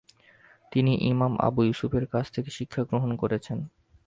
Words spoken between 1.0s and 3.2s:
ইমাম আবু ইউসুফের কাছ থেকে শিক্ষা গ্রহণ